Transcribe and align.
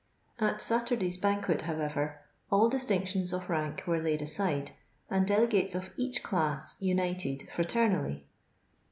At 0.39 0.61
Saturday's 0.61 1.17
ban 1.17 1.43
quet, 1.43 1.61
however, 1.65 2.21
all 2.49 2.69
distinctions 2.69 3.31
of 3.31 3.51
rank 3.51 3.83
were 3.85 4.01
laid 4.01 4.23
aside, 4.23 4.71
and 5.11 5.27
delegates 5.27 5.75
of 5.75 5.91
each 5.95 6.23
class 6.23 6.75
united 6.79 7.47
frater 7.51 7.87
nally. 7.87 8.25